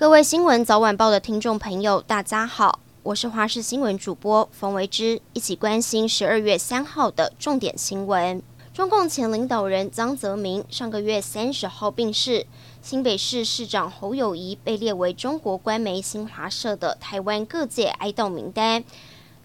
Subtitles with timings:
[0.00, 8.42] 各位新闻早晚报的听众朋友，大家好，我是华视新闻主播冯维之，一起关心十二月三号的重点新闻。
[8.72, 12.46] 中共前领导人江泽民上个月三十号病逝，
[12.80, 18.82] 新北市市长侯友宜被列为中国官媒新华社的台湾各界哀悼名单。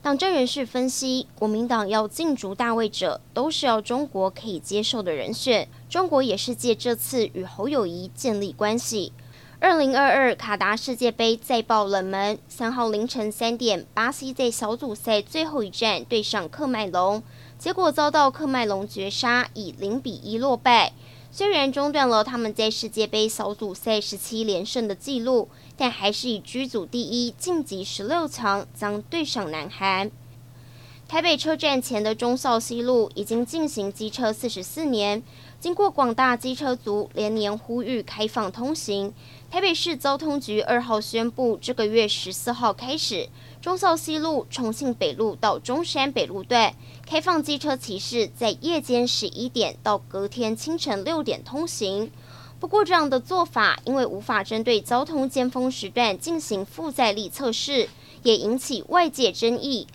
[0.01, 5.67] 党政人士分析，国民党要竞逐大位者，都是要中国可以接受的人选。
[5.89, 9.11] 中国也是借这次与侯友谊建立关系。
[9.67, 17.23] 二零二二卡达世界杯再爆冷门，三号凌晨三点，巴西在小组赛最后一战对上喀麦隆，
[17.57, 20.93] 结果遭到喀麦隆绝杀，以零比一落败。
[21.31, 25.49] 虽然中断了他们在世界杯小组赛十七连胜的纪录。
[25.77, 30.09] 但还是以居组第一晋级十六强，将对上南韩。
[31.07, 35.21] 台北车站前的中孝西路已经进行机车四十四年，
[35.59, 39.13] 经过广大机车族连年呼吁开放通行，
[39.51, 43.29] 台北市交通局二号宣布，这个月十四号开始，
[43.61, 46.73] 中孝西路、重庆北路到中山北路段
[47.05, 52.11] 开放机车骑士在夜间十一点到隔天清晨六点通行。
[52.59, 57.89] 不过，这样的做法因为无法针对交通尖峰时段进行负载力测试，
[58.23, 59.85] 也引起外界争议。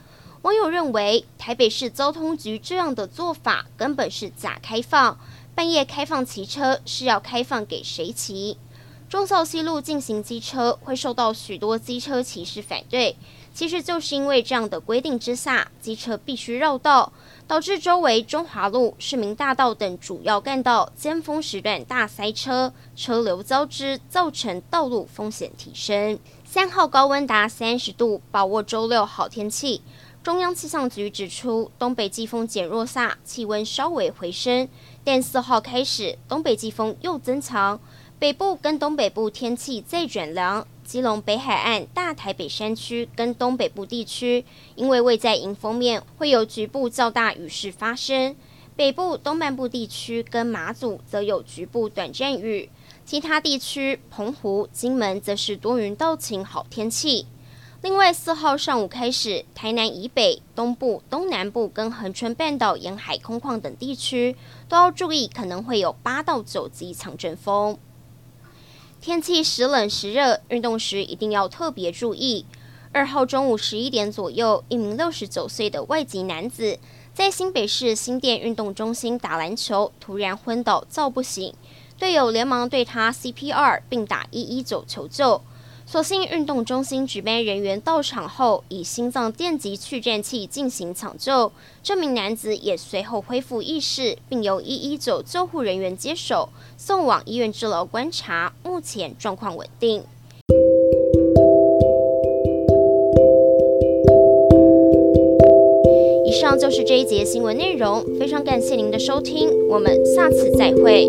[0.42, 5.18] 网友认为，台北市交通局这样的做法根本是假开放，
[5.54, 8.56] 半夜开放骑车是要开放给谁骑？
[9.10, 13.16] 忠孝西路进行机车会受到许多机车骑士反对。
[13.52, 17.12] 其实就是因为这样的规定之下，机车必须绕道，
[17.46, 26.18] 导致周围中华路、市民大道等主要干道尖峰时段大塞车，车流交织，造成道路风险提升。
[26.44, 29.82] 三号高温达三十度，把握周六好天气。
[30.22, 34.68] 中央气象局指出，东北季风减弱下，气温稍微回升，
[35.02, 37.80] 但四号开始东北季风又增强，
[38.18, 40.66] 北部跟东北部天气再转凉。
[40.84, 44.44] 基隆北海岸、大台北山区跟东北部地区，
[44.74, 48.36] 因为位在迎风面，会有局部较大雨势发生。
[48.76, 52.68] 北部、东半部地区跟马祖则有局部短暂雨。
[53.06, 57.26] 其他地区，澎湖、金门则是多云到晴好天气。
[57.82, 64.36] 另外，四号上午开始，台南以北、东部、东南部跟恒春半岛沿海空旷等地区，
[64.68, 67.78] 都要注意可能会有八到九级强阵风。
[69.00, 72.44] 天气时冷时热，运动时一定要特别注意。
[72.92, 76.78] 二号中午十一点左右，一名六十九岁的外籍男子
[77.14, 81.54] 在新北市新店运动中心打篮球，突然昏倒，叫不醒，
[81.98, 85.40] 队友连忙对他 CPR 并打一一九求救。
[85.90, 91.50] 所幸运动中心值班人员到场后，以心脏电极去颤器进行抢救，
[91.82, 100.04] 这名男子也随后恢复意识，并由一一九救护人员接手送往医院治疗观察，目前状况稳定。
[106.24, 111.08] 以上就是这一节新闻内容，非常感谢您的收听，我们下次再会。